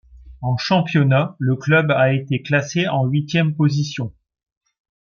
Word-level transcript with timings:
En 0.41 0.57
championnat, 0.57 1.35
le 1.37 1.55
club 1.55 1.91
a 1.91 2.11
été 2.11 2.41
classé 2.41 2.87
en 2.87 3.05
huitième 3.05 3.53
position. 3.53 4.11